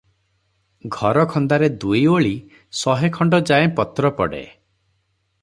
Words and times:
ଘର 0.95 1.25
ଖନ୍ଦାରେ 1.33 1.69
ଦୁଇ 1.83 2.01
ଓଳି 2.15 2.33
ଶହେ 2.81 3.11
ଖଣ୍ଡ 3.19 3.41
ଯାଏଁ 3.53 3.71
ପତ୍ର 3.81 4.13
ପଡ଼େ। 4.23 4.43